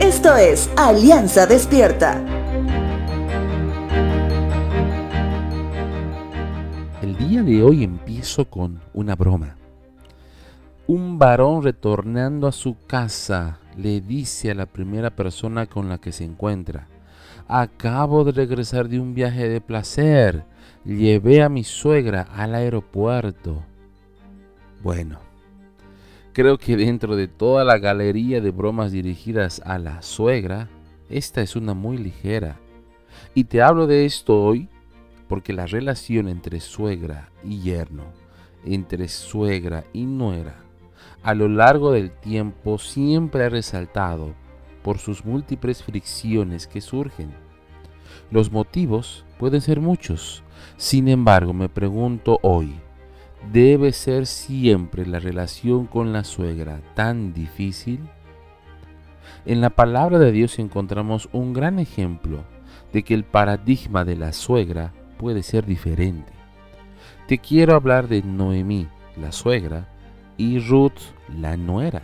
[0.00, 2.22] Esto es Alianza Despierta.
[7.02, 9.56] El día de hoy empiezo con una broma.
[10.86, 16.12] Un varón retornando a su casa le dice a la primera persona con la que
[16.12, 16.88] se encuentra,
[17.48, 20.44] acabo de regresar de un viaje de placer,
[20.84, 23.62] llevé a mi suegra al aeropuerto.
[24.82, 25.18] Bueno,
[26.32, 30.68] creo que dentro de toda la galería de bromas dirigidas a la suegra,
[31.08, 32.58] esta es una muy ligera.
[33.34, 34.68] Y te hablo de esto hoy
[35.28, 38.04] porque la relación entre suegra y yerno,
[38.64, 40.56] entre suegra y nuera,
[41.22, 44.34] a lo largo del tiempo siempre ha resaltado
[44.82, 47.30] por sus múltiples fricciones que surgen.
[48.30, 50.42] Los motivos pueden ser muchos,
[50.76, 52.74] sin embargo me pregunto hoy,
[53.50, 58.00] ¿debe ser siempre la relación con la suegra tan difícil?
[59.44, 62.44] En la palabra de Dios encontramos un gran ejemplo
[62.92, 66.32] de que el paradigma de la suegra puede ser diferente.
[67.26, 68.86] Te quiero hablar de Noemí,
[69.20, 69.88] la suegra,
[70.36, 71.00] y Ruth,
[71.40, 72.02] la nuera,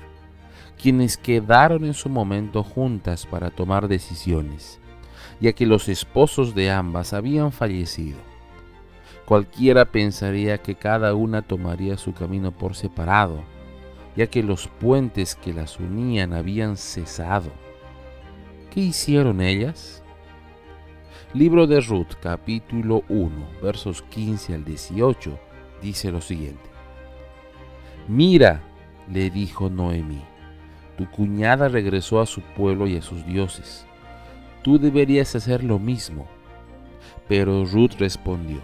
[0.80, 4.80] quienes quedaron en su momento juntas para tomar decisiones,
[5.40, 8.27] ya que los esposos de ambas habían fallecido.
[9.28, 13.42] Cualquiera pensaría que cada una tomaría su camino por separado,
[14.16, 17.50] ya que los puentes que las unían habían cesado.
[18.70, 20.02] ¿Qué hicieron ellas?
[21.34, 23.30] Libro de Ruth, capítulo 1,
[23.62, 25.38] versos 15 al 18,
[25.82, 26.70] dice lo siguiente.
[28.08, 28.62] Mira,
[29.12, 30.22] le dijo Noemí,
[30.96, 33.84] tu cuñada regresó a su pueblo y a sus dioses.
[34.62, 36.26] Tú deberías hacer lo mismo.
[37.28, 38.62] Pero Ruth respondió,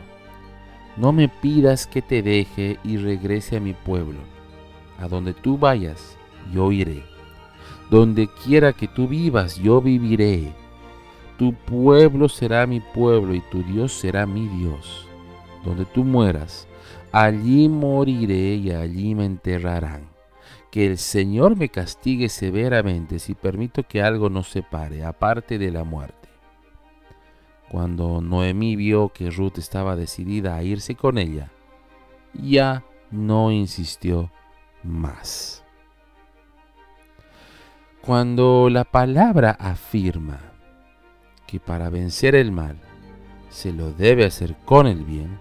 [0.96, 4.18] no me pidas que te deje y regrese a mi pueblo.
[4.98, 6.16] A donde tú vayas,
[6.52, 7.02] yo iré.
[7.90, 10.52] Donde quiera que tú vivas, yo viviré.
[11.36, 15.08] Tu pueblo será mi pueblo y tu Dios será mi Dios.
[15.64, 16.68] Donde tú mueras,
[17.10, 20.08] allí moriré y allí me enterrarán.
[20.70, 25.84] Que el Señor me castigue severamente si permito que algo nos separe, aparte de la
[25.84, 26.23] muerte.
[27.68, 31.50] Cuando Noemí vio que Ruth estaba decidida a irse con ella,
[32.34, 34.30] ya no insistió
[34.82, 35.64] más.
[38.00, 40.40] Cuando la palabra afirma
[41.46, 42.78] que para vencer el mal
[43.48, 45.38] se lo debe hacer con el bien,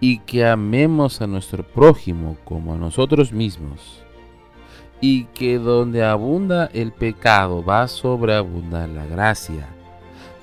[0.00, 4.02] y que amemos a nuestro prójimo como a nosotros mismos,
[5.00, 9.68] y que donde abunda el pecado va a sobreabundar la gracia.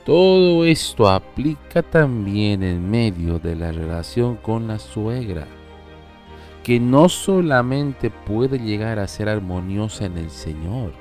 [0.05, 5.47] Todo esto aplica también en medio de la relación con la suegra,
[6.63, 10.93] que no solamente puede llegar a ser armoniosa en el Señor,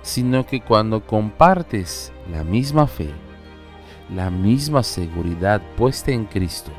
[0.00, 3.10] sino que cuando compartes la misma fe,
[4.08, 6.72] la misma seguridad puesta en Cristo,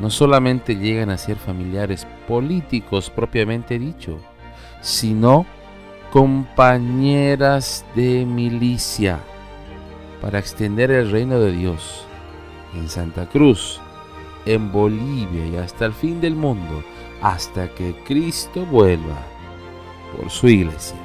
[0.00, 4.18] no solamente llegan a ser familiares políticos propiamente dicho,
[4.80, 5.46] sino
[6.10, 9.20] compañeras de milicia
[10.24, 12.06] para extender el reino de Dios
[12.74, 13.78] en Santa Cruz,
[14.46, 16.82] en Bolivia y hasta el fin del mundo,
[17.20, 19.18] hasta que Cristo vuelva
[20.16, 21.03] por su iglesia.